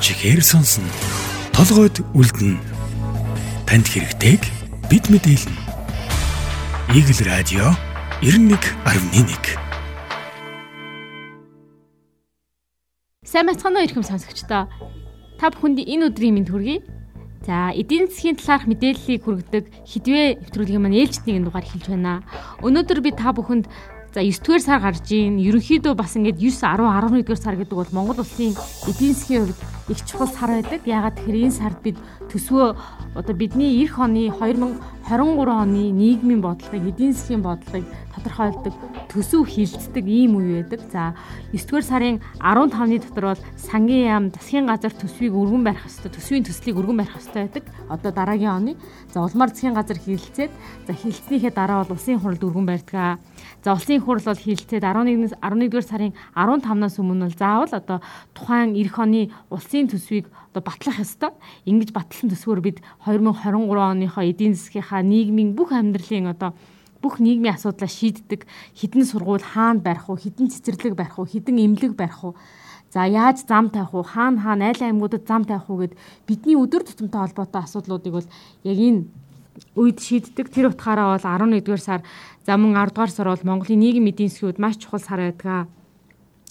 чихээр 0.00 0.42
сонсно. 0.42 0.86
Толгойд 1.50 1.98
үлдэнэ. 2.14 2.58
Танд 3.66 3.86
хэрэгтэйг 3.90 4.42
бид 4.86 5.04
мэдээлнэ. 5.10 5.58
Игэл 6.94 7.20
радио 7.26 7.74
91.1 8.22 9.58
Сайн 13.26 13.46
бацхан 13.50 13.74
уу 13.74 13.84
ихэм 13.84 14.06
сонсогчдоо. 14.06 14.70
Та 15.36 15.50
бүхэнд 15.50 15.82
энэ 15.82 16.14
өдрийн 16.14 16.38
мэнд 16.38 16.48
хүргэе. 16.48 16.80
За, 17.42 17.74
эдийн 17.74 18.06
засгийн 18.06 18.38
талаарх 18.38 18.70
мэдээллийг 18.70 19.22
хүргэдэг 19.26 19.64
хідвэ 19.82 20.46
нэвтрүүлгийн 20.46 20.82
маань 20.82 20.98
ээлжидний 20.98 21.42
дугаар 21.42 21.66
хэлж 21.66 21.86
байна. 21.90 22.22
Өнөөдөр 22.62 22.98
би 23.02 23.10
та 23.12 23.34
бүхэнд 23.34 23.66
За 24.14 24.24
9 24.24 24.40
дугаар 24.40 24.62
сар 24.64 24.80
гарч 24.80 25.12
ийн. 25.12 25.36
Ерөнхийдөө 25.36 25.92
бас 25.92 26.16
ингээд 26.16 26.40
9 26.40 26.64
10 26.64 26.80
11 26.80 27.22
дугаар 27.22 27.42
сар 27.42 27.56
гэдэг 27.60 27.76
бол 27.76 27.92
Монгол 27.92 28.24
улсын 28.24 28.56
эдийн 28.88 29.12
засгийн 29.12 29.44
хувьд 29.44 29.77
их 29.88 30.04
чухал 30.04 30.28
сар 30.28 30.48
байдаг. 30.48 30.80
Ягаад 30.84 31.16
тэгэхээр 31.16 31.44
энэ 31.48 31.58
сард 31.58 31.78
бид 31.82 31.96
төсвөө 32.28 32.76
одоо 33.16 33.34
бидний 33.34 33.82
эх 33.84 33.98
оны 33.98 34.28
2023 34.28 34.80
оны 35.08 35.90
нийгмийн 35.92 36.40
бодлогыг, 36.44 36.92
эдийн 36.92 37.12
засгийн 37.12 37.42
бодлогыг 37.42 37.88
тодорхойлдог 38.18 38.74
төсөв 39.08 39.46
хилцдэг 39.46 40.04
ийм 40.04 40.36
үе 40.36 40.62
байдаг. 40.62 40.80
За 40.90 41.14
9 41.52 41.66
дугаар 41.68 41.86
сарын 41.86 42.16
15-ны 42.42 42.98
дотор 42.98 43.24
бол 43.32 43.42
сангийн 43.56 44.06
яам 44.10 44.24
засгийн 44.34 44.66
газар 44.66 44.92
төсвийг 44.92 45.32
өргөн 45.32 45.64
барих 45.64 45.86
хэвээр 45.86 46.14
төсвийн 46.14 46.44
төслийг 46.44 46.76
өргөн 46.76 46.98
барих 46.98 47.14
хэвээр 47.14 47.48
байдаг. 47.48 47.64
Одоо 47.88 48.10
дараагийн 48.12 48.52
оны. 48.52 48.72
За 49.14 49.22
улмаар 49.22 49.50
засгийн 49.50 49.74
газар 49.74 49.98
хилцээд 49.98 50.50
за 50.86 50.92
хилцснийхээ 50.92 51.52
дараа 51.54 51.84
бол 51.84 51.94
улсын 51.94 52.18
хурлд 52.18 52.42
өргөн 52.42 52.66
барьдаг. 52.66 53.18
За 53.64 53.72
улсын 53.72 54.00
хурл 54.02 54.22
бол 54.24 54.36
хилцээд 54.36 54.82
11-ээс 54.82 55.34
11-р 55.38 55.84
сарын 55.86 56.12
15-наас 56.34 56.98
өмнө 56.98 57.30
бол 57.30 57.38
заавал 57.38 57.72
одоо 57.72 57.98
тухайн 58.34 58.74
эх 58.74 58.98
оны 58.98 59.30
улсын 59.50 59.77
төсвийг 59.86 60.26
одоо 60.50 60.66
батлах 60.66 60.98
ёстой. 60.98 61.30
Ингэж 61.62 61.94
батлсан 61.94 62.26
төсвөөр 62.34 62.58
бид 62.58 62.82
2023 63.06 63.70
оныхоо 63.78 64.24
эдийн 64.26 64.58
засгийнхаа 64.58 65.06
нийгмийн 65.06 65.54
бүх 65.54 65.70
амьдралын 65.70 66.34
одоо 66.34 66.58
бүх 66.98 67.22
нийгмийн 67.22 67.54
асуудлаа 67.54 67.86
шийддэг 67.86 68.50
хідэн 68.74 69.06
сургууль 69.06 69.46
хаана 69.46 69.78
барих 69.78 70.10
уу, 70.10 70.18
хідэн 70.18 70.50
цэцэрлэг 70.50 70.98
барих 70.98 71.18
уу, 71.18 71.30
хідэн 71.30 71.62
эмнэлэг 71.62 71.94
барих 71.94 72.24
уу. 72.24 72.34
За 72.90 73.06
яаж 73.06 73.46
зам 73.46 73.70
тавих 73.70 73.94
уу, 73.94 74.02
хаана 74.02 74.42
хаана 74.42 74.74
айл 74.74 74.82
аймагуудад 74.82 75.22
зам 75.28 75.44
тавих 75.46 75.70
уу 75.70 75.86
гэд 75.86 75.94
бидний 76.26 76.58
өдөр 76.58 76.82
тутамтай 76.82 77.20
холбоотой 77.22 77.62
асуудлуудыг 77.62 78.12
бол 78.12 78.28
яг 78.66 78.78
энэ 78.82 79.06
үед 79.78 79.98
шийддэг. 80.02 80.50
Тэр 80.50 80.74
утгаараа 80.74 81.14
бол 81.14 81.22
11-р 81.22 81.80
сар 81.80 82.02
за 82.46 82.56
мөн 82.56 82.74
10-р 82.74 83.10
сар 83.10 83.28
бол 83.30 83.46
Монголын 83.46 83.78
нийгэм 83.78 84.10
эдийн 84.10 84.30
засгийн 84.30 84.50
үед 84.50 84.58
маш 84.58 84.76
чухал 84.80 85.02
сар 85.04 85.20
байдаг. 85.20 85.68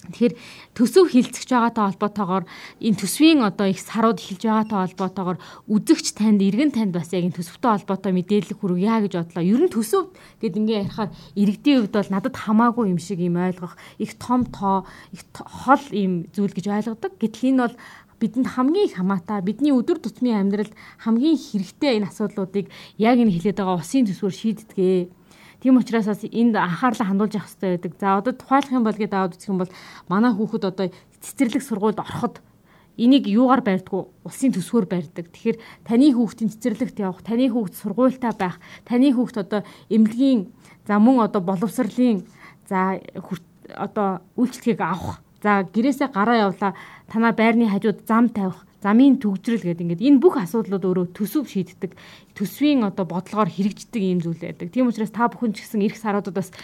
Тэгэхээр 0.08 0.34
төсөв 0.72 1.04
хилцэж 1.12 1.48
байгаатай 1.48 1.84
холбоотойгоор 1.88 2.44
энэ 2.80 3.00
төсвийн 3.00 3.44
одоо 3.44 3.66
их 3.68 3.80
сарууд 3.80 4.18
эхэлж 4.18 4.42
байгаатай 4.48 4.78
холбоотойгоор 4.88 5.38
үзэгч 5.68 6.06
танд 6.16 6.40
иргэн 6.40 6.72
танд 6.72 6.92
бас 6.96 7.12
яг 7.12 7.28
энэ 7.28 7.36
төсөвтэй 7.36 7.70
холбоотой 7.76 8.12
мэдээлэл 8.16 8.56
хүргье 8.56 8.94
гэж 9.04 9.12
бодлоо. 9.20 9.44
Ер 9.44 9.60
нь 9.64 9.74
төсөв 9.74 10.10
гэд 10.40 10.58
ингээ 10.58 10.80
ярихаар 10.88 11.10
иргэдийн 11.36 11.78
хувьд 11.84 11.94
бол 11.94 12.12
надад 12.12 12.34
хамаагүй 12.36 12.84
юм 12.88 13.00
шиг 13.00 13.20
юм 13.20 13.36
ойлгох 13.36 13.76
их 14.00 14.16
том 14.16 14.48
тоо 14.48 14.88
их 15.12 15.22
хол 15.36 15.84
юм 15.92 16.24
зүйл 16.32 16.56
гэж 16.56 16.66
ойлгодог. 16.72 17.12
Гэтэл 17.20 17.52
энэ 17.52 17.62
бол 17.68 17.76
бидэнд 18.18 18.48
хамгийн 18.54 18.88
их 18.90 18.96
хамаатай 18.98 19.42
бидний 19.42 19.70
өдөр 19.70 20.02
тутмын 20.02 20.42
амьдралд 20.42 20.74
хамгийн 20.98 21.38
хэрэгтэй 21.38 22.02
энэ 22.02 22.10
асуудлуудыг 22.10 22.66
яг 22.98 23.16
энэ 23.18 23.30
хилээд 23.30 23.62
байгаа 23.62 23.78
усын 23.78 24.10
төсвөр 24.10 24.34
шийддэг 24.34 25.14
Тийм 25.60 25.76
учраас 25.78 26.06
бас 26.06 26.22
энд 26.22 26.54
анхаарлаа 26.54 27.06
хандуулж 27.10 27.34
явах 27.34 27.50
хэрэгтэй 27.50 27.70
байдаг. 27.74 27.92
За 27.98 28.18
одоо 28.18 28.32
тухайлах 28.32 28.70
юм 28.70 28.84
бол 28.86 28.94
гээд 28.94 29.14
аваад 29.14 29.34
үзэх 29.34 29.50
юм 29.50 29.58
бол 29.58 29.72
манай 30.06 30.30
хүүхэд 30.30 30.64
одоо 30.70 30.86
цэцэрлэг 31.18 31.62
сургуульд 31.66 31.98
ороход 31.98 32.38
энийг 32.94 33.26
юугаар 33.26 33.62
барьдгүй 33.66 34.06
улсын 34.22 34.54
төсвөөр 34.54 34.86
барьдаг. 34.86 35.26
Тэгэхээр 35.34 35.58
таны 35.82 36.14
хүүхдийн 36.14 36.50
цэцэрлэгт 36.54 36.98
явах, 37.02 37.26
таны 37.26 37.50
хүүхд 37.50 37.74
сургуультай 37.74 38.34
байх, 38.38 38.62
таны 38.86 39.10
хүүхд 39.10 39.36
одоо 39.42 39.60
эмнэлгийн 39.90 40.50
за 40.86 40.98
мөн 41.02 41.26
одоо 41.26 41.42
боловсролын 41.42 42.22
за 42.70 43.02
одоо 43.74 44.22
үйлчлэгийг 44.38 44.78
авах. 44.78 45.18
За 45.42 45.66
гэрээсээ 45.66 46.10
гараа 46.14 46.50
явлаа 46.50 46.72
танаа 47.10 47.34
байрны 47.34 47.66
хажууд 47.66 48.06
зам 48.06 48.30
тавих 48.30 48.66
замын 48.82 49.18
төгжрөл 49.18 49.66
гэдэг 49.66 49.84
ингээд 49.98 50.06
энэ 50.06 50.22
бүх 50.22 50.38
асуудлууд 50.38 50.84
өөрөө 50.86 51.06
төсөв 51.16 51.50
шийддэг 51.50 51.98
төсвийн 52.38 52.86
одоо 52.86 53.04
бодлогоор 53.10 53.50
хэрэгждэг 53.50 54.02
юм 54.02 54.20
зүйл 54.22 54.38
байдаг. 54.38 54.70
Тийм 54.70 54.86
учраас 54.86 55.10
та 55.10 55.26
бүхэн 55.26 55.50
ч 55.54 55.66
гэсэн 55.66 55.82
эх 55.82 55.98
саруудад 55.98 56.38
бас 56.38 56.54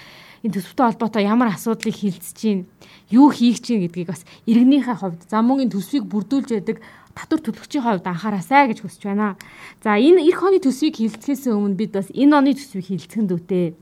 энэ 0.46 0.54
төсөвтэй 0.54 0.86
холбоотой 0.94 1.24
ямар 1.26 1.50
асуудлыг 1.50 1.96
хилцэж 1.96 2.36
чинь 2.38 2.62
юу 3.10 3.34
хийх 3.34 3.58
чинь 3.58 3.82
гэдгийг 3.82 4.14
бас 4.14 4.22
иргэнийхээ 4.46 4.96
хувьд 5.00 5.22
за 5.26 5.42
мөн 5.42 5.66
энэ 5.66 5.74
төсвийг 5.74 6.06
бүрдүүлж 6.06 6.54
яадаг 6.54 6.78
татвар 7.18 7.40
төлөгчийн 7.42 7.82
хувьд 7.82 8.06
анхаараасай 8.06 8.70
гэж 8.70 8.78
хүсэж 8.82 9.02
байна. 9.10 9.34
За 9.82 9.98
энэ 9.98 10.22
эх 10.28 10.38
оны 10.38 10.58
төсвийг 10.62 10.98
хилцэхээс 10.98 11.50
өмнө 11.50 11.78
бид 11.78 11.98
бас 11.98 12.10
энэ 12.14 12.34
оны 12.34 12.54
төсвийг 12.54 12.86
хилцэх 12.90 13.22
нь 13.22 13.30
дүүтэй. 13.30 13.74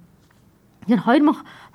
Тэгэхээр 0.82 1.22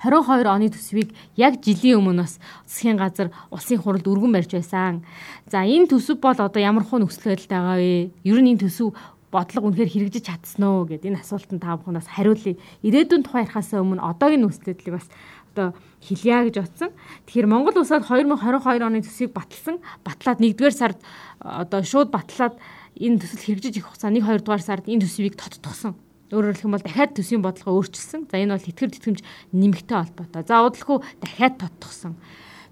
2022 0.03 0.51
оны 0.51 0.67
төсвийг 0.67 1.15
яг 1.39 1.63
жилийн 1.63 2.03
өмнө 2.03 2.27
бас 2.27 2.43
засгийн 2.67 2.99
газар 2.99 3.31
улсын 3.47 3.79
хуралд 3.79 4.03
өргөн 4.03 4.35
барьж 4.35 4.51
байсан. 4.51 5.07
За 5.47 5.63
энэ 5.63 5.87
төсөв 5.87 6.19
бол 6.19 6.35
одоо 6.35 6.59
ямар 6.59 6.83
хуу 6.83 6.99
нөхцөл 6.99 7.31
байдалтай 7.31 7.55
байгаа 7.55 7.79
вэ? 7.79 8.11
Ер 8.27 8.39
нь 8.43 8.51
энэ 8.51 8.67
төсөв 8.67 8.91
бодлого 9.31 9.71
үнэхээр 9.71 10.11
хэрэгжиж 10.11 10.23
чадсан 10.27 10.63
уу 10.67 10.83
гэд 10.91 11.07
энэ 11.07 11.23
асуултанд 11.23 11.63
та 11.63 11.79
бүхэн 11.79 11.99
бас 11.99 12.11
хариулъя. 12.11 12.59
Ирээдүйн 12.83 13.23
тухай 13.23 13.47
ярихаас 13.47 13.71
өмнө 13.79 14.03
одоогийн 14.03 14.43
нөхцөл 14.43 14.75
байдлыг 14.75 14.95
бас 14.99 15.07
одоо 15.55 15.67
хэлье 16.03 16.51
гэж 16.51 16.55
бодсон. 16.67 16.91
Тэгэхээр 17.27 17.47
Монгол 17.47 17.79
улсад 17.79 18.03
2022 18.03 18.83
оны 18.83 19.03
төсвийг 19.03 19.31
баталсан. 19.31 19.79
Батлаад 20.03 20.39
1-р 20.43 20.75
сард 20.75 20.99
одоо 21.39 21.79
шууд 21.83 22.11
батлаад 22.11 22.59
энэ 22.95 23.19
төсөл 23.23 23.43
хэрэгжиж 23.55 23.79
их 23.79 23.87
хугацаа 23.87 24.11
1 24.11 24.19
2 24.19 24.43
дугаар 24.43 24.63
сард 24.63 24.85
энэ 24.87 25.03
төсвийг 25.03 25.35
тоттогсон. 25.35 25.95
Өөрөөр 26.31 26.55
хэлэх 26.59 26.67
юм 26.67 26.75
бол 26.75 26.83
дахиад 26.83 27.11
төсвийн 27.15 27.43
бодлого 27.43 27.79
өөрчилсөн. 27.79 28.27
За 28.27 28.35
энэ 28.35 28.59
бол 28.59 28.67
тэтгэр 28.67 28.91
тэтгэмж 28.91 29.19
нэмэгтэй 29.55 29.97
холбоотой. 29.97 30.43
За 30.43 30.59
удалгүй 30.65 30.97
дахиад 31.23 31.55
тоттогсон. 31.55 32.19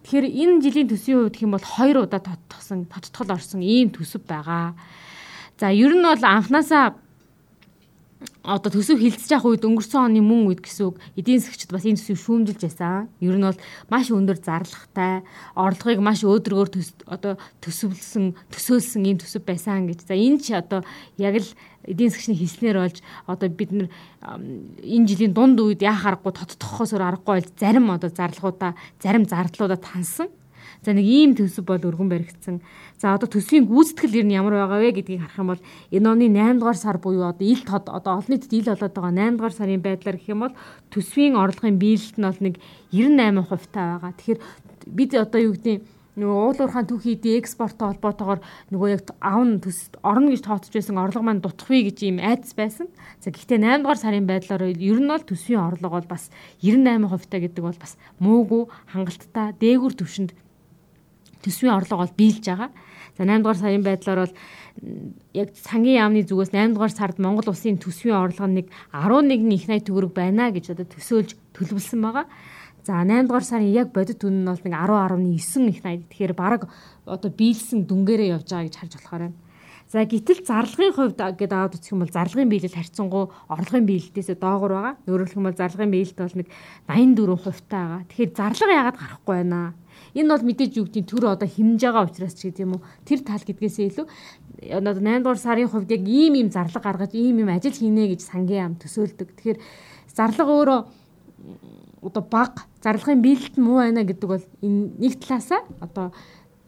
Тэгэхээр 0.04 0.28
энэ 0.28 0.62
жилийн 0.62 0.90
төсвийн 0.92 1.20
хувьд 1.24 1.40
юм 1.40 1.52
бол 1.56 1.64
хоёр 1.64 1.98
удаа 2.04 2.20
тоттогсон, 2.20 2.86
тоттгол 2.92 3.32
орсон 3.32 3.64
ийм 3.64 3.96
төсөв 3.96 4.28
байгаа. 4.28 4.76
За 5.56 5.72
ер 5.72 5.96
нь 5.96 6.04
бол 6.04 6.20
анханасаа 6.20 7.00
одоо 8.46 8.72
төсөв 8.72 9.02
хилцэж 9.02 9.36
явах 9.36 9.58
үед 9.58 9.66
өнгөрсөн 9.68 10.08
оны 10.08 10.22
мөн 10.24 10.48
үед 10.48 10.62
гэсэн 10.64 10.94
үг 10.94 11.02
эдийн 11.20 11.42
засгчид 11.42 11.74
бас 11.74 11.84
энэ 11.84 12.00
төсвийг 12.00 12.22
шүүмжилж 12.24 12.62
байсан. 12.64 13.10
Ер 13.20 13.36
нь 13.36 13.44
бол 13.44 13.60
маш 13.92 14.08
өндөр 14.14 14.40
зарлахтай, 14.40 15.26
орлогыг 15.58 16.00
маш 16.00 16.24
өөдрөгөр 16.24 16.70
одоо 17.12 17.36
төсөвлөсөн, 17.60 18.38
төсөөлсөн 18.54 19.04
ийм 19.04 19.18
төсөв 19.20 19.44
байсан 19.44 19.90
гэж. 19.90 20.08
За 20.08 20.16
энэ 20.16 20.40
ч 20.40 20.56
одоо 20.56 20.86
яг 21.20 21.42
л 21.44 21.50
эдийн 21.84 22.14
засгчны 22.14 22.40
хэлснээр 22.40 22.78
болж 22.80 22.98
одоо 23.28 23.50
бид 23.50 23.72
нэр 23.76 23.88
энэ 24.24 25.08
жилийн 25.10 25.34
дунд 25.36 25.60
үед 25.60 25.84
яах 25.84 26.06
аргагүй 26.08 26.34
тодтохоос 26.34 26.96
өөр 26.96 27.04
аргагүй 27.20 27.44
болж 27.44 27.50
зарим 27.60 27.92
одоо 27.92 28.10
зарлагуудаа, 28.14 28.80
зарим 29.04 29.26
зардлуудаа 29.28 29.78
тансан. 29.82 30.32
За 30.86 30.94
нэг 30.94 31.06
ийм 31.10 31.34
төсөв 31.34 31.66
бол 31.66 31.82
өргөн 31.82 32.14
баригдсан. 32.14 32.62
За 33.02 33.18
одоо 33.18 33.26
төсвийн 33.26 33.66
гүйцэтгэл 33.66 34.22
ер 34.22 34.26
нь 34.30 34.38
ямар 34.38 34.54
байгаа 34.54 34.86
вэ 34.86 35.02
гэдгийг 35.02 35.26
харах 35.26 35.42
юм 35.42 35.50
бол 35.50 35.62
энэ 35.90 36.06
оны 36.14 36.30
8 36.30 36.62
дугаар 36.62 36.78
сар 36.78 37.02
буюу 37.02 37.26
одоо 37.26 37.42
ил 37.42 37.66
тод 37.66 37.90
одоо 37.90 38.22
олон 38.22 38.30
нийтэд 38.30 38.54
ил 38.54 38.70
болоод 38.70 38.94
байгаа 38.94 39.14
8 39.18 39.34
дугаар 39.42 39.56
сарын 39.58 39.82
байдлаар 39.82 40.18
гэх 40.22 40.30
юм 40.30 40.46
бол 40.46 40.54
төсвийн 40.94 41.42
орлогын 41.42 41.82
биелэлт 41.82 42.18
нь 42.22 42.28
бол 42.30 42.42
нэг 42.46 42.56
98% 42.94 43.74
таа 43.74 43.98
байгаа. 43.98 44.14
Тэгэхээр 44.14 44.40
бид 44.94 45.12
одоо 45.18 45.42
юу 45.42 45.54
гэдэг 45.58 45.74
нь 45.74 45.84
нөгөө 46.16 46.38
уул 46.48 46.60
уурхаан 46.64 46.88
түүхий 46.88 47.20
дэ 47.20 47.42
экспорттой 47.44 47.92
холбоотойгоор 47.92 48.40
нөгөө 48.72 48.90
яг 48.94 49.12
авн 49.20 49.60
төс 49.60 49.92
орно 50.00 50.32
гэж 50.32 50.48
тооцож 50.48 50.72
байсан 50.72 50.96
орлого 50.96 51.28
маань 51.28 51.44
дутахгүй 51.44 51.92
гэж 51.92 51.98
ийм 52.08 52.18
айдас 52.24 52.56
байсан. 52.56 52.88
За 53.20 53.36
гэхдээ 53.36 53.60
8 53.60 53.84
дугаар 53.84 54.00
сарын 54.00 54.30
байдлаар 54.30 54.72
ер 54.72 55.00
нь 55.04 55.12
бол 55.12 55.28
төсвийн 55.28 55.60
орлого 55.60 56.00
бол 56.00 56.08
бас 56.08 56.32
98% 56.64 57.28
таа 57.28 57.44
гэдэг 57.44 57.64
бол 57.68 57.76
бас 57.76 58.00
муугүй 58.24 58.64
хангалттай 58.96 59.60
дээгүр 59.60 59.94
төвшөнд 60.00 60.32
төсвийн 61.46 61.78
орлого 61.78 62.02
бол 62.04 62.18
биелж 62.18 62.46
байгаа. 62.50 62.70
За 63.18 63.24
8 63.24 63.46
дугаар 63.46 63.60
сарын 63.62 63.86
байдлаар 63.86 64.20
бол 64.26 64.34
яг 65.38 65.50
сангийн 65.54 66.02
яамны 66.02 66.26
зүгээс 66.26 66.52
8 66.52 66.74
дугаар 66.74 66.92
сард 66.92 67.18
Монгол 67.22 67.54
улсын 67.54 67.78
төсвийн 67.78 68.18
орлого 68.18 68.50
нэг 68.50 68.68
11 68.92 69.32
их 69.54 69.70
80 69.70 69.86
төгрөг 69.88 70.12
байна 70.18 70.50
гэж 70.50 70.74
одоо 70.74 70.90
төсөөлж 70.90 71.38
төлөвлөсөн 71.54 72.02
байгаа. 72.02 72.26
За 72.84 73.06
8 73.06 73.30
дугаар 73.30 73.46
сарын 73.46 73.72
яг 73.72 73.94
бодит 73.94 74.26
үн 74.26 74.44
нь 74.44 74.50
бол 74.50 74.60
нэг 74.60 74.74
10.9 74.74 75.70
их 75.70 75.80
80. 75.86 76.10
Тэгэхээр 76.12 76.34
баг 76.34 76.68
одоо 77.06 77.30
биелсэн 77.32 77.88
дүнгээрээ 77.88 78.36
явж 78.36 78.50
байгаа 78.52 78.68
гэж 78.68 78.76
харж 78.76 78.94
болохоор 78.98 79.24
байна. 79.30 79.40
За 79.86 80.02
гítэл 80.04 80.42
зарлагын 80.42 80.94
хувьд 80.98 81.16
гэдэг 81.16 81.54
аваад 81.54 81.78
үзэх 81.78 81.94
юм 81.94 82.02
бол 82.02 82.10
зарлагын 82.10 82.50
биелэл 82.50 82.74
харьцангуй 82.74 83.30
орлогын 83.54 83.86
биелэлтээс 83.86 84.34
доогор 84.42 84.74
байгаа. 84.74 84.96
Өөрөөр 85.06 85.30
хэлбэл 85.30 85.62
зарлагын 85.62 85.94
биелэлт 85.94 86.20
бол 86.20 86.40
нэг 86.42 86.50
84% 86.90 87.70
таа 87.70 87.86
байгаа. 87.86 88.10
Тэгэхээр 88.10 88.32
зарлага 88.34 88.74
яагаад 88.76 88.98
гарахгүй 88.98 89.36
байна? 89.38 89.78
Энэ 90.16 90.32
бол 90.32 90.48
мэдээж 90.48 90.72
юу 90.80 90.86
гэдгийг 90.88 91.08
төр 91.12 91.24
одоо 91.36 91.48
хэмнэж 91.48 91.82
байгаа 91.84 92.08
учраас 92.08 92.36
ч 92.36 92.48
гэдэг 92.48 92.64
юм 92.64 92.80
уу 92.80 92.84
тэр 93.04 93.20
тал 93.22 93.44
гэдгээсээ 93.44 93.86
илүү 93.92 94.08
одоо 94.72 94.94
8 94.96 95.24
дугаар 95.24 95.40
сарын 95.40 95.68
хувьд 95.68 95.92
яг 95.92 96.04
ийм 96.08 96.34
ийм 96.40 96.50
зарлага 96.50 96.88
гаргаж 96.88 97.12
ийм 97.14 97.44
ийм 97.44 97.50
ажил 97.52 97.76
хийнэ 97.76 98.16
гэж 98.16 98.22
сангийн 98.24 98.66
ам 98.66 98.74
төсөөлдөг. 98.80 99.30
Тэгэхээр 99.36 99.60
зарлага 100.16 100.52
өөрөө 100.56 100.80
одоо 102.08 102.24
баг 102.24 102.64
зарлагын 102.84 103.22
биелэлт 103.22 103.58
муу 103.58 103.84
байна 103.84 104.08
гэдэг 104.08 104.28
бол 104.30 104.46
энэ 104.62 104.96
нэг 105.02 105.14
талаасаа 105.20 105.62
одоо 105.82 106.14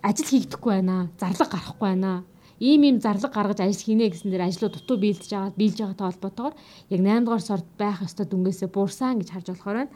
ажил 0.01 0.27
хийгдэхгүй 0.27 0.73
байна. 0.81 1.09
Зарлага 1.19 1.55
гарахгүй 1.55 1.87
байна. 1.87 2.23
Ийм 2.59 2.81
ийм 2.83 2.97
зарлага 2.99 3.33
гаргаж 3.37 3.59
ажил 3.61 3.85
хийнэ 3.85 4.09
гэсэн 4.09 4.31
дээр 4.33 4.49
ажлууд 4.49 4.73
дутуу 4.73 4.97
биелдэж 4.97 5.29
байгаа 5.29 5.53
биелж 5.53 5.77
байгаатай 5.77 6.05
холбоотойгоор 6.09 6.55
яг 6.89 7.01
8 7.05 7.25
дугаар 7.25 7.43
сард 7.45 7.67
байх 7.77 8.01
ёстой 8.01 8.25
дүнгээсээ 8.25 8.69
буурсан 8.73 9.21
гэж 9.21 9.29
харж 9.29 9.47
болохоор 9.53 9.77
байна. 9.77 9.93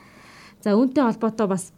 За 0.62 0.78
үүнтэй 0.78 1.04
холбоотой 1.04 1.48
бас 1.50 1.74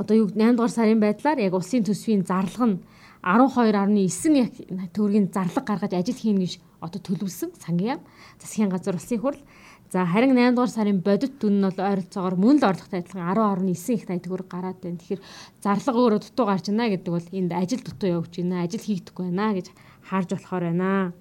одоо 0.00 0.14
юу 0.16 0.28
8 0.28 0.56
дугаар 0.56 0.72
сарын 0.72 1.00
байдлаар 1.00 1.38
яг 1.40 1.54
улсын 1.54 1.84
төсвийн 1.84 2.24
зарлага 2.24 2.66
нь 2.66 2.78
12.9 3.26 4.94
төгрөгийн 4.94 5.32
зарлага 5.34 5.66
гаргаж 5.66 5.92
ажил 5.96 6.18
хийнэ 6.20 6.40
гэж 6.44 6.52
одоо 6.84 7.00
төлөвлөсөн 7.02 7.50
сангийн 7.58 7.98
яам. 7.98 8.02
Засгийн 8.38 8.70
газар 8.70 8.94
улсын 8.94 9.18
хурл 9.18 9.40
За 9.92 10.04
харин 10.04 10.34
8 10.34 10.54
дугаар 10.54 10.70
сарын 10.70 10.98
бодит 11.00 11.38
түн 11.38 11.62
нь 11.62 11.66
бол 11.66 11.78
ойролцоогоор 11.78 12.34
мөн 12.34 12.58
л 12.58 12.66
орлоготой 12.66 13.00
адилхан 13.06 13.22
10.9 13.22 13.94
их 13.94 14.02
төгрөг 14.06 14.48
гараад 14.50 14.78
байна. 14.82 14.98
Тэгэхээр 14.98 15.22
зарлага 15.62 15.98
өөрөө 16.02 16.20
дутуу 16.26 16.46
гарч 16.50 16.66
байна 16.66 16.90
гэдэг 16.90 17.12
бол 17.14 17.28
энд 17.38 17.52
ажил 17.54 17.82
дутуу 17.86 18.08
явж 18.18 18.32
байна. 18.34 18.66
Ажил 18.66 18.82
хийгдэхгүй 18.82 19.24
байна 19.30 19.54
гэж 19.54 19.66
харж 20.10 20.28
болохоор 20.34 20.64
байна. 20.66 21.14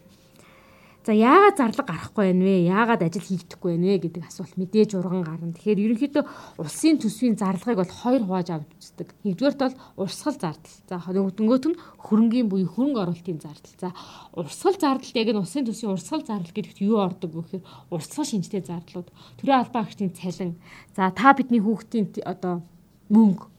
За 1.06 1.14
яагаад 1.14 1.54
зарлага 1.54 1.94
гарахгүй 1.94 2.34
байна 2.34 2.46
вэ? 2.50 2.66
Яагаад 2.66 3.06
ажил 3.06 3.22
хийгдэхгүй 3.22 3.78
байна 3.78 3.94
вэ 3.94 3.98
гэдэг 4.10 4.26
асуулт 4.26 4.58
мэдээж 4.58 4.98
урган 4.98 5.22
гарна. 5.22 5.54
Тэгэхээр 5.54 5.84
ерөнхийдөө 5.86 6.24
улсын 6.58 6.98
төсвийн 6.98 7.38
зарлагыг 7.38 7.78
бол 7.78 7.94
хоёр 7.94 8.26
хувааж 8.26 8.50
авч 8.50 8.74
үздэг. 8.74 9.14
Нэгдүгээрт 9.22 9.62
бол 9.62 9.78
урсгал 10.02 10.34
зардал. 10.34 10.78
За 10.90 10.98
нөгөөт 10.98 11.38
нь 11.46 11.78
хөрөнгийн 12.02 12.50
буюу 12.50 12.74
хөрөнгө 12.74 13.06
оруулалтын 13.06 13.38
зардал. 13.38 13.78
За 13.78 13.90
урсгал 14.34 14.82
зардалд 14.82 15.14
яг 15.14 15.30
нь 15.30 15.42
улсын 15.46 15.70
төсвийн 15.70 15.94
урсгал 15.94 16.26
зардал 16.26 16.58
гэдэгт 16.58 16.82
юу 16.82 16.98
ордог 16.98 17.38
вэ 17.38 17.62
гэхээр 17.62 17.94
урсгал 17.94 18.26
шинжтэй 18.26 18.66
зардлууд, 18.66 19.14
төрийн 19.38 19.62
албан 19.62 19.86
агчдын 19.86 20.10
цалин. 20.10 20.58
За 20.98 21.14
та 21.14 21.38
бидний 21.38 21.62
хүүхдийн 21.62 22.18
одоо 22.26 22.66
мөнгө 23.14 23.55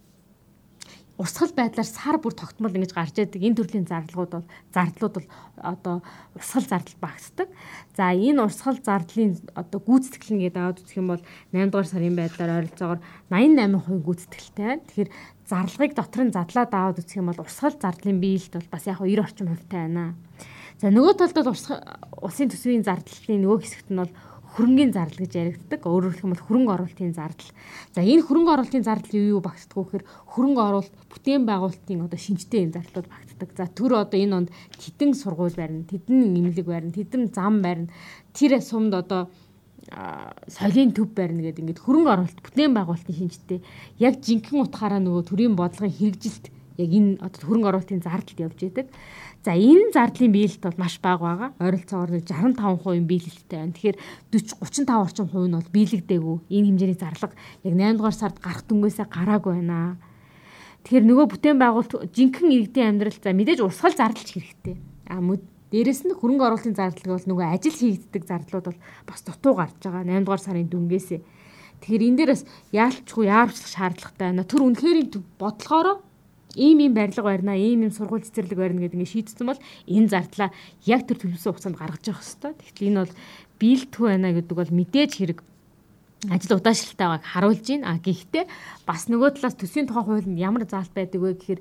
урсгал 1.17 1.53
байдлаар 1.57 1.89
сар 1.89 2.17
бүр 2.21 2.37
тогтмол 2.37 2.77
ингэж 2.77 2.93
гарч 2.93 3.17
идэг 3.17 3.41
энэ 3.41 3.57
төрлийн 3.57 3.89
зардлууд 3.89 4.33
бол 4.37 4.47
зардлууд 4.77 5.15
бол 5.17 5.29
одоо 5.57 5.97
урсгал 6.37 6.69
зардал 6.69 6.99
багтдаг. 7.01 7.49
За 7.97 8.13
энэ 8.13 8.45
урсгал 8.45 8.77
зардлын 8.85 9.41
одоо 9.57 9.81
гүйцэтгэл 9.81 10.37
нь 10.37 10.43
гэдэг 10.45 10.61
аваад 10.61 10.81
үзэх 10.85 11.01
юм 11.01 11.09
бол 11.17 11.23
8 11.57 11.73
дугаар 11.73 11.89
сарын 11.89 12.17
байдлаар 12.21 12.57
ойролцоогоор 12.61 13.01
88% 13.33 14.05
гүйцэтгэлтэй. 14.05 14.73
Тэгэхээр 14.85 15.11
зарлагыг 15.49 15.93
дотор 15.97 16.23
нь 16.29 16.37
задлаад 16.37 16.73
аваад 16.77 17.01
үзэх 17.01 17.17
юм 17.17 17.33
бол 17.33 17.41
урсгал 17.41 17.77
зардлын 17.81 18.21
биелэлт 18.21 18.55
бол 18.61 18.73
бас 18.77 18.85
яг 18.85 19.01
90 19.01 19.25
орчим 19.25 19.49
хувьтай 19.49 19.81
байна. 19.89 20.13
За 20.77 20.93
нөгөө 20.93 21.15
талд 21.17 21.37
бол 21.41 21.57
улсын 22.29 22.53
төсвийн 22.53 22.85
зардлын 22.85 23.41
нөгөө 23.41 23.65
хэсэгт 23.65 23.89
нь 23.89 24.01
бол 24.05 24.13
хөрөнгөний 24.57 24.93
зардал 24.97 25.21
гэж 25.21 25.33
яригддаг. 25.37 25.81
Өөрөөр 25.85 26.17
хэлбэл 26.17 26.47
хөрөнгө 26.49 26.73
оруулалтын 26.73 27.13
зардал. 27.13 27.51
За 27.93 28.01
энэ 28.01 28.25
хөрөнгө 28.25 28.53
оруулалтын 28.57 28.87
зардал 28.89 29.13
юу 29.13 29.37
юу 29.37 29.41
багтдаг 29.45 29.77
вэ 29.77 29.85
гэхээр 29.85 30.05
хөрөнгө 30.33 30.63
оруулалт 30.65 30.97
бүтээн 31.13 31.45
байгуулалтын 31.45 32.05
одоо 32.09 32.17
шинжтэй 32.17 32.65
юм 32.65 32.73
зардлууд 32.73 33.09
багтдаг. 33.13 33.49
За 33.53 33.69
төр 33.69 33.93
одоо 34.01 34.17
энэ 34.17 34.37
онд 34.37 34.51
тедэн 34.81 35.13
сургууль 35.13 35.53
барина, 35.53 35.85
тедэн 35.85 36.33
имлэг 36.33 36.65
барина, 36.65 36.97
тедэн 36.97 37.29
зам 37.37 37.61
барина. 37.61 37.93
Тэр 38.33 38.57
сумд 38.65 38.97
одоо 38.97 39.29
соёлын 39.87 40.91
төв 40.91 41.13
барина 41.15 41.47
гэдэг 41.47 41.63
ингээд 41.63 41.85
хөрөнгө 41.85 42.11
оруулалт 42.11 42.41
бүтээн 42.43 42.73
байгуулалтын 42.75 43.17
шинжтэй 43.21 43.61
яг 44.03 44.19
жинхэнэ 44.19 44.67
утгаараа 44.67 44.99
нөгөө 44.99 45.23
төрийн 45.31 45.55
бодлогын 45.55 45.95
хэрэгжилт 45.95 46.51
яг 46.83 46.91
энэ 46.91 47.23
одоо 47.23 47.41
хөрөнгө 47.47 47.71
оруулалтын 47.71 48.03
зардалд 48.03 48.41
явж 48.41 48.59
идэг. 48.67 48.87
За 49.47 49.55
энэ 49.55 49.95
зардлын 49.95 50.35
биелэлт 50.35 50.59
бол 50.67 50.83
маш 50.83 50.99
бага 50.99 51.23
байгаа. 51.23 51.51
Ойролцоогоор 51.63 52.19
65% 52.19 53.07
биелэлттэй 53.07 53.59
байна. 53.63 53.75
Тэгэхээр 53.79 53.99
40 54.35 54.59
35 54.59 55.07
орчим 55.07 55.27
хувь 55.31 55.47
нь 55.47 55.55
бол 55.55 55.71
биелэгдээгүй. 55.71 56.37
Энэ 56.51 56.67
хэмжээний 56.75 56.99
зарлага 56.99 57.39
яг 57.63 57.75
8 57.79 57.95
дугаар 57.95 58.17
сард 58.19 58.37
гарах 58.43 58.67
дүнгээсээ 58.67 59.07
гараагүй 59.07 59.53
байна. 59.63 60.03
Тэгэхээр 60.83 61.07
нөгөө 61.07 61.27
бүтээн 61.31 61.59
байгуулалт 61.63 62.11
жинхэнэ 62.11 62.55
иргэдийн 62.59 62.89
амьдрал 62.91 63.19
за 63.23 63.31
мэдээж 63.31 63.61
урсгал 63.63 63.95
зардалч 63.95 64.31
хэрэгтэй. 64.35 64.75
А 65.15 65.23
дээрэс 65.23 66.01
нь 66.11 66.19
хөрөнгө 66.19 66.43
оруулалтын 66.43 66.75
зардлыг 66.75 67.11
бол 67.15 67.31
нөгөө 67.31 67.47
ажил 67.47 67.79
хийгддэг 67.79 68.23
зардлууд 68.27 68.67
бол 68.67 68.81
бас 69.07 69.21
дутуу 69.23 69.55
гарч 69.55 69.79
байгаа. 69.79 70.03
8 70.11 70.27
дугаар 70.27 70.43
сарын 70.43 70.67
дүнгээсээ. 70.67 71.23
Тэгэхээр 71.87 72.03
энэ 72.03 72.19
дээрээс 72.19 72.43
яалчгүй 72.75 73.25
яарчлах 73.31 73.71
шаардлагатай 73.71 74.27
байна. 74.27 74.43
Тэр 74.43 74.63
үнэхээр 74.67 74.99
бодлохоороо 75.39 76.06
ийм 76.57 76.81
ийм 76.81 76.93
барилга 76.97 77.23
барина, 77.23 77.53
ийм 77.53 77.85
ийм 77.85 77.93
сургууль 77.93 78.25
цэцэрлэг 78.25 78.57
барина 78.57 78.81
гэдэг 78.81 78.97
ингээд 78.97 79.13
шийдсэн 79.13 79.47
бол 79.47 79.61
энэ 79.85 80.09
зардлаа 80.09 80.51
яг 80.89 81.05
тэр 81.05 81.21
төлөвсөн 81.21 81.53
хугацаанд 81.53 81.77
гаргаж 81.77 82.05
явах 82.09 82.25
хэрэгтэй. 82.25 82.53
Тэгэхээр 82.57 82.89
энэ 82.89 83.01
бол 83.05 83.15
биелдэггүй 83.61 84.07
байна 84.09 84.33
гэдэг 84.33 84.57
бол 84.57 84.73
мэдээж 84.73 85.13
хэрэг 85.21 85.39
ажил 86.33 86.57
удаашралтай 86.57 87.07
байгааг 87.07 87.25
харуулж 87.29 87.67
байна. 87.69 87.87
А 87.93 88.01
гэхдээ 88.01 88.45
бас 88.89 89.03
нөгөө 89.13 89.31
талаас 89.37 89.57
төсвийн 89.61 89.87
тухай 89.87 90.05
хуулинд 90.05 90.41
ямар 90.41 90.65
заалт 90.65 90.93
байдаг 90.97 91.21
вэ 91.21 91.37
гэхээр 91.37 91.61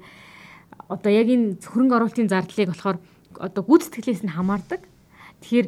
одоо 0.90 1.12
яг 1.12 1.28
энэ 1.28 1.60
хөрөнгө 1.60 1.96
оруулалтын 2.00 2.32
зардлыг 2.32 2.72
болохоор 2.72 2.98
одоо 3.40 3.62
гүйцэтгэлээс 3.68 4.24
нь 4.24 4.34
хамаардаг. 4.34 4.82
Тэгэхээр 5.42 5.68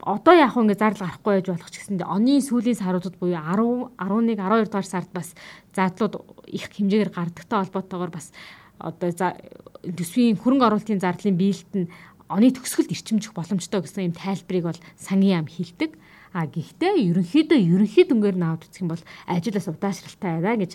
одоо 0.00 0.34
яг 0.34 0.52
хөө 0.54 0.62
ингээ 0.64 0.80
зардал 0.80 1.06
гарахгүй 1.06 1.32
байж 1.38 1.46
болох 1.48 1.70
ч 1.70 1.76
гэсэндээ 1.80 2.08
оны 2.08 2.40
сүүлийн 2.40 2.78
саруудад 2.78 3.16
буюу 3.20 3.36
10 3.36 3.94
11 4.00 4.38
12 4.38 4.68
дугаар 4.68 4.88
сард 4.88 5.10
бас 5.12 5.34
зардлууд 5.76 6.14
их 6.48 6.66
хэмжээгээр 6.72 7.12
гардагтай 7.14 7.58
холбоотойгоор 7.62 8.12
бас 8.12 8.32
одоо 8.78 9.10
төсвийн 9.84 10.38
хөрөнгө 10.38 10.66
оруулалтын 10.66 11.02
зардлын 11.02 11.38
биелэлт 11.38 11.72
нь 11.74 11.90
оны 12.28 12.52
төгсгөлд 12.52 12.92
ирчимжих 12.92 13.32
боломжтой 13.32 13.80
гэсэн 13.82 14.12
юм 14.12 14.14
тайлбарыг 14.14 14.64
бол 14.68 14.80
сангийн 15.00 15.42
яам 15.42 15.48
хилдэг. 15.48 15.96
А 16.36 16.44
гэхдээ 16.44 17.08
ерөнхийдөө 17.08 17.58
ерөнхий 17.58 18.04
дүнгээр 18.04 18.36
нь 18.36 18.44
аваад 18.44 18.68
үзэх 18.68 18.84
юм 18.84 18.92
бол 18.92 19.04
ажил 19.24 19.56
бас 19.56 19.68
удаашралтай 19.72 20.32
байна 20.44 20.60
гэж 20.60 20.72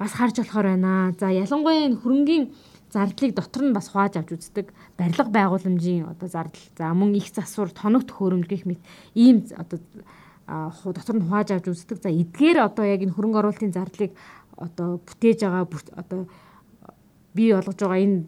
бас 0.00 0.12
харж 0.16 0.40
болохоор 0.40 0.66
байна. 0.72 1.12
За 1.20 1.28
ялангуяа 1.28 1.84
энэ 1.84 2.00
хөрөнгийн 2.00 2.44
зардлыг 2.92 3.34
дотор 3.34 3.62
нь 3.64 3.76
бас 3.76 3.88
хувааж 3.90 4.18
авч 4.18 4.30
үздэг 4.34 4.74
барилга 4.98 5.30
байгууламжийн 5.30 6.10
одоо 6.10 6.28
зардал 6.28 6.66
за 6.76 6.94
мөн 6.94 7.14
их 7.14 7.30
засвар 7.30 7.70
тоногт 7.70 8.10
хөрөмж 8.10 8.46
гэх 8.50 8.66
мэт 8.66 8.82
ийм 9.14 9.46
одоо 9.54 9.78
дотор 10.92 11.16
нь 11.16 11.26
хувааж 11.26 11.48
авч 11.54 11.66
үздэг 11.70 11.98
за 12.02 12.10
эдгээр 12.10 12.58
одоо 12.66 12.84
яг 12.84 13.00
энэ 13.02 13.14
хөрөнгө 13.14 13.40
оруулалтын 13.40 13.76
зардлыг 13.76 14.12
одоо 14.58 14.98
бүтээж 15.06 15.38
байгаа 15.46 15.64
одоо 15.96 16.20
бий 17.34 17.54
болгож 17.54 17.78
байгаа 17.78 18.02
энэ 18.02 18.26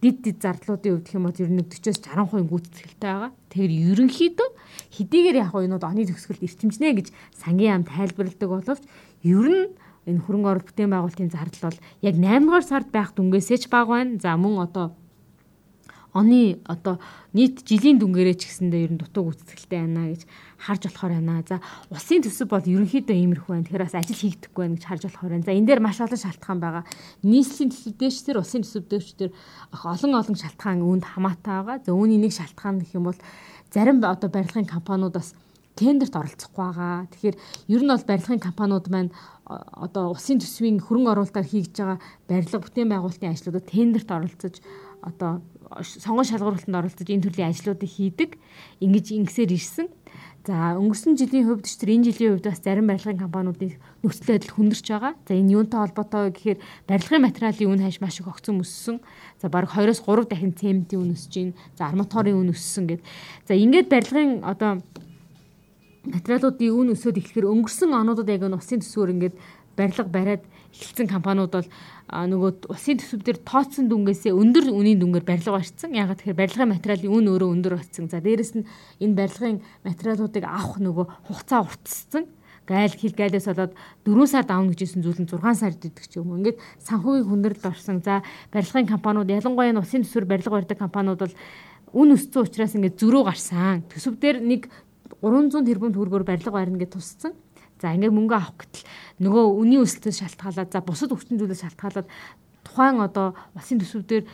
дид 0.00 0.22
дид 0.22 0.38
зардлуудын 0.38 1.02
хувьд 1.02 1.08
хэм 1.10 1.22
бол 1.26 1.42
ер 1.42 1.50
нь 1.50 1.58
40-оос 1.58 1.98
60% 2.06 2.46
гүйцэтгэлтэй 2.46 3.10
байгаа. 3.10 3.32
Тэгэхээр 3.50 3.72
ерөнхийдөө 3.98 4.48
хэдийгээр 4.94 5.36
яг 5.42 5.54
энэ 5.58 5.74
оны 5.74 6.06
төгсгөлд 6.06 6.46
эрчимжнэ 6.46 6.94
гэж 6.94 7.08
сангийн 7.34 7.82
яам 7.82 7.84
тайлбарладаг 7.84 8.48
боловч 8.48 8.84
ер 9.26 9.46
нь 9.50 9.74
энэ 10.08 10.24
хөрөнгө 10.24 10.48
оруулалт 10.48 10.68
бүтээн 10.72 10.92
байгуулалтын 10.96 11.30
зардал 11.30 11.64
бол 11.68 11.78
яг 12.08 12.14
8 12.16 12.48
дугаар 12.48 12.64
сард 12.64 12.88
байх 12.88 13.12
дүнгээсээ 13.12 13.58
ч 13.60 13.64
бага 13.68 13.92
байна. 14.00 14.16
За 14.16 14.40
мөн 14.40 14.64
одоо 14.64 14.96
оны 16.16 16.58
одоо 16.64 16.98
нийт 17.36 17.62
жилийн 17.68 18.00
дүнгээрээ 18.00 18.36
ч 18.40 18.48
гэсэндээ 18.48 18.84
ер 18.88 18.92
нь 18.96 19.00
дутуу 19.00 19.28
гүйцэтгэлтэй 19.28 19.80
байна 19.84 20.08
гэж 20.08 20.22
харж 20.56 20.82
болохоор 20.88 21.12
байна. 21.20 21.44
За 21.44 21.60
улсын 21.92 22.24
төсөв 22.24 22.48
бол 22.48 22.64
ерөнхийдөө 22.64 23.12
иймэрхүү 23.12 23.52
байна. 23.52 23.64
Тэгэхээр 23.68 23.84
бас 23.84 23.94
ажил 23.94 24.16
хийгдэхгүй 24.16 24.62
байна 24.64 24.76
гэж 24.80 24.84
харж 24.88 25.02
болохоор 25.04 25.32
байна. 25.36 25.44
За 25.44 25.52
энэ 25.52 25.68
дээр 25.68 25.80
маш 25.84 26.00
олон 26.00 26.18
шалтгаан 26.18 26.60
байгаа. 26.64 26.84
Нийслэлийн 27.22 27.70
төсөв 27.70 27.94
дэвш 28.00 28.18
төр 28.24 28.40
улсын 28.40 28.64
төсөв 28.64 28.84
дэвш 28.88 29.08
төр 29.20 29.30
олон 29.84 30.12
олон 30.16 30.36
шалтгаан 30.40 30.80
үүнд 30.80 31.04
хамаатай 31.04 31.54
байгаа. 31.60 31.76
За 31.84 31.92
үүний 31.92 32.18
нэг 32.18 32.32
шалтгаан 32.32 32.80
гэх 32.80 32.96
юм 32.96 33.12
бол 33.12 33.20
зарим 33.68 34.00
одоо 34.00 34.28
барилгын 34.32 34.64
компаниуд 34.64 35.12
бас 35.12 35.36
тендерт 35.78 36.14
оролцохгүй 36.18 36.64
байгаа. 36.66 37.06
Тэгэхээр 37.14 37.36
ер 37.70 37.82
нь 37.86 37.92
бол 37.94 38.10
барилгын 38.10 38.42
компаниуд 38.42 38.86
маань 38.90 39.14
одоо 39.46 40.10
улсын 40.10 40.42
төсвийн 40.42 40.82
хөрөнгө 40.82 41.14
оруулалтаар 41.14 41.46
хийж 41.46 41.70
байгаа 41.78 41.98
барилга 42.26 42.58
бүтээн 42.58 42.90
байгуулалтын 42.90 43.32
ажлуудад 43.32 43.70
тендерт 43.70 44.10
оролцож 44.10 44.54
одоо 45.06 45.40
сонгон 45.82 46.26
шалгуурлалтанд 46.26 46.80
оролцож 46.80 47.06
энэ 47.08 47.24
төрлийн 47.24 47.50
ажлуудыг 47.54 47.88
хийдэг. 47.88 48.30
Ингэж 48.82 49.06
ингэсээр 49.14 49.54
ирсэн. 49.54 49.86
За 50.48 50.80
өнгөрсөн 50.80 51.12
жилийн 51.20 51.44
хувьд 51.44 51.68
ч 51.68 51.76
тэр 51.76 51.92
энэ 51.92 52.08
жилийн 52.08 52.32
хувьд 52.40 52.48
бас 52.48 52.60
зарим 52.64 52.88
барилгын 52.88 53.20
компаниудын 53.20 53.76
нөхцөл 54.00 54.32
байдал 54.32 54.54
хүндэрч 54.56 54.86
байгаа. 54.88 55.12
За 55.28 55.36
энэ 55.36 55.52
юунтай 55.60 55.78
холбоотой 55.84 56.22
вэ 56.24 56.32
гэхээр 56.32 56.58
барилгын 56.88 57.24
материалын 57.28 57.68
үн 57.76 57.84
хаш 57.84 58.00
маш 58.00 58.16
их 58.16 58.32
огцон 58.32 58.64
өссөн. 58.64 58.96
За 59.36 59.52
бараг 59.52 59.76
2-оос 59.76 60.00
3 60.08 60.24
дахин 60.24 60.56
цементийн 60.56 61.04
үн 61.04 61.12
өсөж 61.12 61.34
байна. 61.36 61.58
За 61.76 61.82
арматурын 61.92 62.40
үн 62.40 62.52
өссөн 62.56 62.84
гэд. 62.88 63.02
За 63.44 63.52
ингээд 63.52 63.92
барилгын 63.92 64.40
одоо 64.40 64.80
материалуудын 66.12 66.72
үн 66.72 66.92
өсөд 66.96 67.20
эхлэхээр 67.20 67.50
өнгөрсөн 67.52 67.90
онуудад 67.92 68.28
яг 68.28 68.42
нь 68.44 68.56
усын 68.56 68.80
төсвөр 68.80 69.12
ингээд 69.14 69.36
барилга 69.78 70.10
бариад 70.10 70.44
эхэлсэн 70.74 71.08
компаниуд 71.08 71.52
бол 71.54 71.68
нөгөө 72.08 72.72
усын 72.72 72.98
төсөв 72.98 73.22
дээр 73.22 73.38
тооцсон 73.46 73.86
дүнгээсээ 73.88 74.34
өндөр 74.34 74.74
үнийн 74.74 74.98
дүнгээр 74.98 75.26
барилга 75.28 75.54
барьсан. 75.54 75.94
Ягаад 75.94 76.18
тэгэхээр 76.20 76.40
барилгын 76.40 76.72
материалын 76.74 77.14
үн 77.14 77.26
өөрөө 77.30 77.48
өндөр 77.54 77.74
болсон. 77.78 78.10
За 78.10 78.18
дээрэс 78.18 78.52
нь 78.58 78.66
энэ 79.00 79.18
барилгын 79.18 79.62
материалуудыг 79.86 80.44
авах 80.44 80.82
нөгөө 80.82 81.06
хугацаа 81.30 81.62
уртссан 81.62 82.24
гайл 82.68 82.92
хил 82.92 83.16
гайлаас 83.16 83.48
болоод 83.48 83.72
4 84.04 84.26
сард 84.28 84.50
авна 84.52 84.76
гэжсэн 84.76 85.00
зүйл 85.00 85.20
нь 85.24 85.30
6 85.30 85.40
сард 85.56 85.80
идэг 85.80 86.04
ч 86.04 86.20
юм 86.20 86.36
уу. 86.36 86.38
Ингээд 86.42 86.60
санхүүгийн 86.84 87.28
хүндрэлд 87.28 87.64
орсон. 87.64 88.04
За 88.04 88.20
барилгын 88.52 88.88
компаниуд 88.92 89.32
ялангуяа 89.32 89.72
нь 89.72 89.80
усын 89.80 90.04
төсвөр 90.04 90.28
барилга 90.28 90.52
барьдаг 90.52 90.78
компаниуд 90.78 91.20
бол 91.24 91.34
үн 91.96 92.12
өссөн 92.12 92.44
учраас 92.44 92.76
ингээд 92.76 93.00
зөрөө 93.00 93.24
гарсан. 93.24 93.88
Төсөв 93.88 94.20
дээр 94.20 94.44
нэг 94.44 94.68
300 95.22 95.66
тэрбум 95.66 95.92
төгрөгөөр 95.94 96.24
барилга 96.26 96.54
барина 96.54 96.78
гэж 96.78 96.94
тусцсан. 96.94 97.32
За 97.78 97.94
ингээд 97.94 98.14
мөнгө 98.14 98.34
авах 98.34 98.54
гэтэл 98.58 98.86
нөгөө 99.22 99.44
үнийн 99.62 99.82
өсөлтөөс 99.86 100.18
шалтгаалаад 100.18 100.70
за 100.74 100.82
бусад 100.82 101.14
өвчин 101.14 101.38
зүйлээс 101.38 101.62
шалтгаалаад 101.62 102.08
тухайн 102.66 102.98
одоо 103.02 103.34
улсын 103.54 103.78
төсвүүдээр 103.78 104.24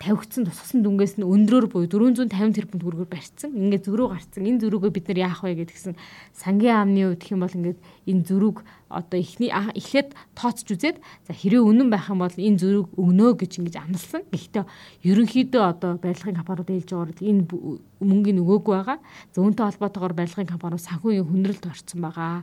тавигдсан 0.00 0.48
тусгасан 0.48 0.80
дүнгээс 0.80 1.20
нь 1.20 1.28
өндрөөр 1.28 1.68
буюу 1.68 1.84
450 1.84 2.56
тэрбум 2.56 2.80
төгрөгөөр 2.80 3.12
барьцсан. 3.12 3.52
Ингээд 3.52 3.84
зөрүү 3.84 4.08
гарцсан. 4.16 4.48
Энэ 4.48 4.64
зөрүүгөө 4.64 4.90
бид 4.96 5.06
нар 5.12 5.20
яах 5.28 5.44
вэ 5.44 5.60
гэдгсэн 5.60 5.92
сангийн 6.32 6.88
амны 6.88 7.12
үед 7.12 7.20
гэх 7.20 7.36
юм 7.36 7.44
бол 7.44 7.52
ингээд 7.52 7.80
энэ 8.08 8.24
зөрүүг 8.24 8.58
одоо 8.88 9.18
ихний 9.20 9.52
эхлээд 9.52 10.16
тооцож 10.32 10.68
үзээд 10.72 10.96
за 11.04 11.32
хэрэв 11.36 11.68
үнэн 11.68 11.92
байх 11.92 12.08
юм 12.08 12.24
бол 12.24 12.32
энэ 12.32 12.56
зөрүүг 12.64 12.88
өгнөө 12.96 13.30
гэж 13.44 13.52
ингэж 13.60 13.76
амласан. 13.76 14.24
Гэхдээ 14.32 14.64
ерөнхийдөө 15.04 15.62
одоо 15.68 16.00
барилгын 16.00 16.40
компаниуд 16.40 16.72
ээлж 16.72 16.90
байгаа 16.96 17.20
энэ 17.20 17.44
мөнгөний 18.00 18.40
өгөөгүй 18.40 18.74
байгаа. 18.80 18.98
За 19.36 19.44
үүнтэй 19.44 19.68
холбоотойгоор 19.68 20.16
барилгын 20.16 20.48
компаниуд 20.48 20.80
санхүүгийн 20.80 21.28
хүндрэлд 21.28 21.64
орцсон 21.68 22.00
байгаа. 22.00 22.40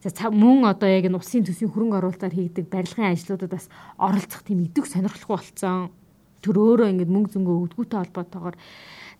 За 0.00 0.32
мөн 0.32 0.72
одоо 0.72 0.88
яг 0.88 1.04
энэ 1.04 1.20
усын 1.20 1.44
төсвийн 1.44 1.68
хөрөнгө 1.68 2.00
оруулалтаар 2.00 2.32
хийгдэг 2.32 2.72
барилгын 2.72 3.12
ажлуудад 3.12 3.52
бас 3.52 3.68
оролцох 4.00 4.40
тийм 4.42 4.64
идэвх 4.64 4.88
сонирхолтой 4.88 5.36
болсон 5.36 5.92
төр 6.44 6.60
өөрөө 6.60 6.92
ингээд 6.92 7.14
мөнгө 7.14 7.32
зөнгөө 7.32 7.56
өгдгүүтэй 7.64 7.98
холбоотойгоор. 8.04 8.56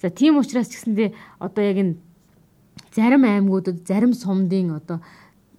За 0.05 0.13
тийм 0.13 0.37
учраас 0.37 0.69
ч 0.69 0.77
гэсэндээ 0.77 1.09
одоо 1.41 1.63
яг 1.65 1.79
энэ 1.81 1.95
зарим 2.93 3.25
аймагуудад 3.25 3.89
зарим 3.89 4.13
сумдын 4.13 4.77
одоо 4.77 5.01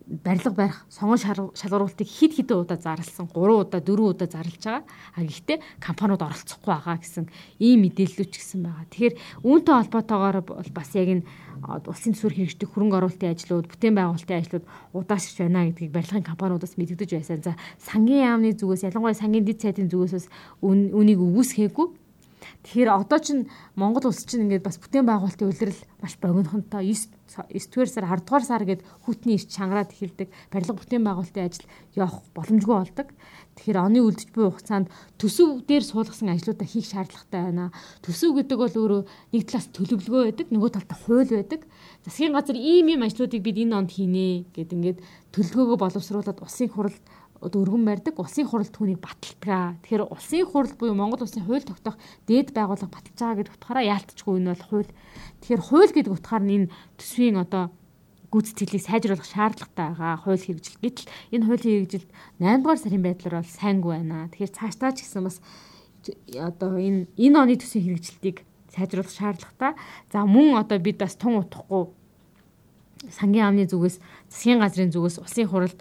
барилга 0.08 0.52
барих 0.52 0.86
сонгон 0.90 1.18
шалгаруултыг 1.58 2.08
хид 2.08 2.38
хідэн 2.38 2.62
удаа 2.62 2.78
зарлсан 2.78 3.26
3 3.26 3.66
удаа 3.66 3.82
4 3.82 4.02
удаа 4.06 4.30
зарлж 4.30 4.62
байгаа. 4.62 4.84
А 5.18 5.22
гэхдээ 5.26 5.60
компаниуд 5.82 6.22
оролцохгүй 6.22 6.70
байгаа 6.70 6.98
гэсэн 7.02 7.26
ийм 7.58 7.90
мэдээллүүд 7.90 8.30
ч 8.30 8.36
гэсэн 8.38 8.62
байгаа. 8.62 8.86
Тэгэхээр 8.94 9.16
үүнтэй 9.42 9.74
холбоотойгоор 9.74 10.38
бол 10.46 10.70
бас 10.78 10.94
яг 10.94 11.10
энэ 11.10 11.26
улсын 11.90 12.14
төсвөр 12.14 12.38
хэрэгждэг 12.38 12.70
хөрөнгө 12.70 12.98
оруулалтын 13.02 13.34
ажлууд, 13.34 13.66
бүтээн 13.66 13.96
байгуулалтын 13.98 14.40
ажлууд 14.46 14.66
удаашрч 14.94 15.38
байна 15.42 15.66
гэдгийг 15.74 15.90
барилгын 15.90 16.30
компаниудаас 16.30 16.78
мэдэгдэж 16.78 17.10
байсан. 17.18 17.42
За 17.42 17.58
сангийн 17.82 18.30
яамны 18.30 18.54
зүгээс 18.54 18.86
ялангуяа 18.86 19.18
сангийн 19.18 19.46
дэд 19.48 19.66
сайдын 19.66 19.90
зүгээс 19.90 20.14
бас 20.14 20.28
үнийг 20.62 21.18
өгөөсгөөгүй 21.18 22.05
Тэгэхээр 22.63 22.89
одоо 22.94 23.20
чинь 23.20 23.50
Монгол 23.75 24.10
улс 24.10 24.25
чинь 24.25 24.46
ингээд 24.46 24.65
бас 24.65 24.77
бүтээн 24.82 25.06
байгуулалтын 25.06 25.50
улирал 25.50 25.82
маш 26.01 26.13
богинохонтой 26.22 26.86
9 26.86 27.10
9-р 27.25 27.89
сар 27.89 28.06
10 28.06 28.25
дугаар 28.25 28.46
сар 28.46 28.63
гээд 28.65 28.86
хүүтний 29.06 29.36
ирч 29.36 29.50
чангараад 29.50 29.92
эхэлдэг. 29.92 30.30
Барилга 30.54 30.77
бүтээн 30.77 31.04
байгуулалтын 31.06 31.46
ажил 31.46 31.68
явах 31.98 32.22
боломжгүй 32.38 32.75
болдог. 32.75 33.08
Тэгэхээр 33.58 33.82
оны 33.82 34.00
үлдэж 34.06 34.30
буй 34.36 34.51
хугацаанд 34.51 34.92
төсөв 35.18 35.65
дээр 35.65 35.84
суулгасан 35.84 36.30
ажлуудаа 36.36 36.68
хийх 36.70 36.86
шаардлагатай 36.86 37.42
байна. 37.50 37.74
Төсөв 38.06 38.36
гэдэг 38.38 38.58
бол 38.62 38.75
өөрөө 38.77 39.01
нэг 39.34 39.44
талаас 39.48 39.68
төлөвлөгөө 39.74 40.22
байдаг, 40.27 40.48
нөгөө 40.51 40.70
талдаа 40.75 40.98
хууль 41.01 41.32
байдаг. 41.34 41.62
Засгийн 42.06 42.36
газар 42.36 42.58
ийм 42.60 42.88
ийм 42.94 43.01
ажлуудыг 43.08 43.42
бид 43.42 43.58
энэ 43.58 43.75
онд 43.80 43.92
хийнэ 43.96 44.51
гэд 44.54 44.75
ингээд 44.75 45.00
төлөвлөгөөгөө 45.34 45.80
боловсруулад 45.82 46.44
улсын 46.44 46.70
хуралд 46.70 47.00
одоо 47.42 47.60
өргөн 47.63 47.84
барьдаг 47.86 48.15
улсын 48.20 48.48
хурал 48.48 48.68
түүнийг 48.68 49.00
баталдаг. 49.04 49.80
Тэгэхээр 49.84 50.08
улсын 50.08 50.46
хурал 50.48 50.74
буюу 50.80 50.96
Монгол 50.96 51.24
улсын 51.24 51.44
хууль 51.44 51.63
тогтоох 51.63 52.00
дээд 52.27 52.56
байгууллага 52.56 52.92
баталж 52.92 53.18
байгаа 53.20 53.38
гэдэг 53.44 53.56
утгаараа 53.56 53.86
яалтчгүй 53.92 54.36
энэ 54.39 54.51
бол 54.56 54.65
хууль. 54.70 54.92
Тэгэхээр 55.44 55.62
хууль 55.62 55.94
гэдэг 55.96 56.13
утгаар 56.15 56.44
нь 56.44 56.54
энэ 56.56 56.72
төсвийн 56.96 57.38
одоо 57.44 57.63
гүйцэтгэлийг 58.32 58.84
сайжруулах 58.84 59.27
шаардлагатай 59.27 59.88
байгаа 59.96 60.15
хууль 60.24 60.44
хэрэгжил. 60.44 60.80
Гэтэл 60.84 61.08
энэ 61.36 61.46
хуулийн 61.46 61.75
хэрэгжилд 61.86 62.10
8 62.39 62.63
дугаар 62.63 62.80
сарын 62.80 63.04
байдлаар 63.04 63.36
бол 63.39 63.56
сайнгүй 63.60 63.92
байна. 63.96 64.27
Тэгэхээр 64.32 64.56
цаашдаа 64.56 64.92
ч 64.96 65.04
гэсэн 65.04 65.24
бас 65.24 65.38
одоо 66.36 66.80
энэ 66.80 67.08
энэ 67.15 67.38
оны 67.39 67.56
төсвийн 67.60 67.96
хэрэгжилтийг 67.96 68.38
сайжруулах 68.74 69.13
шаардлагатай. 69.13 69.74
За 70.12 70.25
мөн 70.27 70.60
одоо 70.60 70.80
бид 70.80 71.00
бас 71.00 71.15
тун 71.15 71.39
утахгүй 71.39 71.96
сангийн 73.12 73.46
амны 73.46 73.65
зүгээс 73.70 74.00
засгийн 74.30 74.60
газрын 74.60 74.92
зүгээс 74.92 75.22
улсын 75.22 75.48
хуралд 75.48 75.80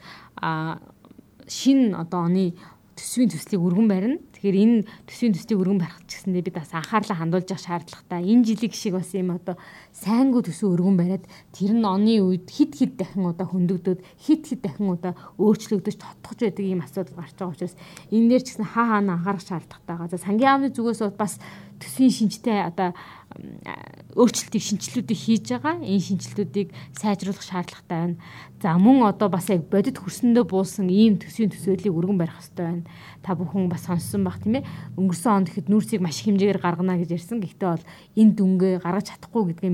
шин 1.49 1.95
одоо 1.95 2.27
оны 2.29 2.55
төсвийн 2.95 3.31
төслийг 3.31 3.63
өргөн 3.63 3.89
барина. 3.91 4.19
Тэгэхээр 4.33 4.57
энэ 4.63 4.77
төсвийн 5.07 5.35
төслийг 5.35 5.59
өргөн 5.61 5.81
барих 5.83 5.99
гэсэндээ 6.07 6.47
бид 6.47 6.55
бас 6.55 6.71
анхаарлаа 6.71 7.19
хандуулж 7.19 7.49
явах 7.51 7.67
шаардлагатай. 7.67 8.23
Энэ 8.23 8.47
жилиг 8.47 8.75
шиг 8.75 8.95
бас 8.95 9.11
юм 9.15 9.35
одоо 9.35 9.59
сайнгүй 9.91 10.43
төсөв 10.47 10.79
өргөн 10.79 10.97
бариад 10.99 11.25
тэр 11.51 11.75
нь 11.75 11.83
оны 11.83 12.23
үед 12.23 12.47
хит 12.47 12.79
хит 12.79 12.95
дахин 12.95 13.27
удаа 13.27 13.51
хөндөгдөд 13.51 13.99
хит 14.23 14.47
хит 14.47 14.63
дахин 14.63 14.95
удаа 14.95 15.19
өөрчлөгдөж 15.43 15.97
тотгож 15.99 16.39
байдаг 16.39 16.65
ийм 16.65 16.81
асуудал 16.87 17.19
гарч 17.19 17.35
байгаа 17.35 17.55
учраас 17.55 17.75
энэ 18.15 18.29
дээр 18.31 18.43
ч 18.47 18.49
гэсэн 18.55 18.69
хаа 18.71 18.87
хаана 18.87 19.13
анхаарах 19.19 19.43
шаардлагатай 19.43 19.95
байгаа. 19.99 20.13
За 20.15 20.19
сангийн 20.23 20.53
амны 20.55 20.69
зүгээс 20.71 21.03
бас 21.19 21.43
төсвийн 21.83 22.15
шинжтэй 22.15 22.63
одоо 22.63 22.95
өөрчлөлтийг 24.15 24.63
шинжилгүүдийг 24.63 25.19
хийж 25.19 25.45
байгаа. 25.51 25.83
Энэ 25.83 26.07
шинжилгүүдийг 26.07 26.69
сайжруулах 26.95 27.43
шаардлагатай 27.43 28.15
байна. 28.15 28.17
За 28.63 28.79
мөн 28.79 29.11
одоо 29.11 29.29
бас 29.29 29.51
яг 29.51 29.67
бодит 29.67 29.99
хөрсөндөө 29.99 30.45
буусан 30.47 30.87
ийм 30.87 31.19
төсвийн 31.19 31.51
төсөөллийг 31.51 31.91
өргөн 31.91 32.19
барих 32.23 32.39
хэрэгтэй 32.39 32.65
байна. 32.65 32.87
Та 33.27 33.35
бүхэн 33.35 33.67
бас 33.67 33.91
сонссон 33.91 34.23
баг 34.23 34.39
тийм 34.39 34.63
ээ. 34.63 34.69
Өнгөрсөн 34.95 35.33
онд 35.35 35.49
ихэд 35.51 35.67
нүүрсийг 35.67 35.99
маш 35.99 36.23
их 36.23 36.31
хэмжээгээр 36.31 36.63
гаргана 36.63 36.95
гэж 36.95 37.11
ярьсан. 37.11 37.43
Гэхдээ 37.43 37.71
бол 37.75 37.87
энэ 38.15 38.33
дүнгээ 38.39 38.75
гаргаж 38.87 39.07
чадахгүй 39.11 39.43
гэдгээ 39.51 39.73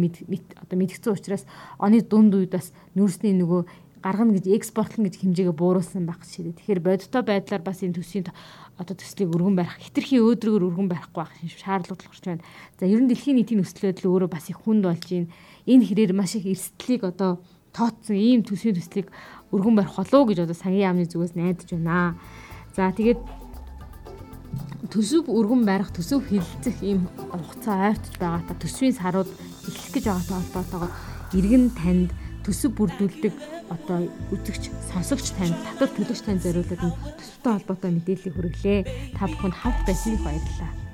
одоо 0.57 0.77
мэдгдсэн 0.81 1.13
учраас 1.13 1.45
оны 1.77 2.01
дунд 2.01 2.33
үед 2.33 2.57
бас 2.57 2.73
нүүрсний 2.97 3.37
нөгөө 3.37 3.91
гаргана 4.01 4.33
гэж 4.37 4.49
экспортлон 4.57 5.07
гэж 5.07 5.21
хэмжээгээ 5.21 5.57
бууруулсан 5.61 6.09
байх 6.09 6.25
ширээ. 6.25 6.57
Тэгэхээр 6.57 6.81
бодиттой 6.81 7.23
байдлаар 7.23 7.61
бас 7.61 7.85
энэ 7.85 8.01
төсвийн 8.01 8.33
одоо 8.81 8.97
төслийг 8.97 9.29
өргөн 9.37 9.61
барих 9.61 9.77
хитрхи 9.77 10.17
өөдрөгөр 10.25 10.65
өргөн 10.73 10.89
барихгүй 10.89 11.21
байх 11.21 11.37
шаардлага 11.45 12.01
тулгарч 12.01 12.25
байна. 12.25 12.45
За 12.81 12.89
ер 12.89 13.05
нь 13.05 13.13
дэлхийн 13.13 13.37
нийтийн 13.37 13.61
нөхцөл 13.61 13.93
байдал 13.93 14.09
өөрөө 14.17 14.31
бас 14.33 14.49
их 14.49 14.57
хүнд 14.65 14.89
болж 14.89 15.05
байна. 15.05 15.29
Энэ 15.69 15.85
хэрээр 15.85 16.13
маш 16.17 16.33
их 16.41 16.49
эрсдлийг 16.49 17.05
одоо 17.05 17.45
тооцсон 17.77 18.17
ийм 18.17 18.41
төсвийн 18.41 18.81
төслийг 18.81 19.13
өргөн 19.53 19.77
барих 19.77 19.93
болов 19.93 20.25
гэж 20.33 20.49
одоо 20.49 20.57
сангийн 20.57 20.89
яамны 20.89 21.05
зүгээс 21.05 21.37
найдаж 21.37 21.69
байна. 21.77 22.17
За 22.73 22.89
тэгээд 22.89 23.21
төсөв 24.89 25.29
өргөн 25.29 25.63
барих, 25.69 25.93
төсөв 25.93 26.25
хилцэх 26.27 26.81
ийм 26.81 27.05
хугацаа 27.31 27.93
ойртож 27.93 28.17
байгаа 28.17 28.43
та 28.49 28.55
төсвийн 28.57 28.97
сарууд 28.97 29.29
эхлэх 29.69 29.93
гэж 29.95 30.05
байгаатай 30.09 30.35
холбоотойгоор 30.41 30.93
иргэн 31.37 31.67
танд 31.77 32.11
төсөв 32.45 32.73
бүрдүүлдэг 32.79 33.35
одоо 33.71 34.09
үзэгч 34.35 34.73
сонсогч 34.91 35.33
танд 35.37 35.57
татвар 35.67 35.91
төлөгч 35.95 36.21
танд 36.25 36.43
зориулдаг 36.45 36.81
төсөвтэй 36.81 37.53
холбоотой 37.55 37.91
мэдээллийг 37.95 38.35
хүргэлээ. 38.35 38.81
Та 39.17 39.29
бүхэнд 39.29 39.57
хавд 39.61 39.81
байсныг 39.87 40.21
баярлалаа. 40.25 40.90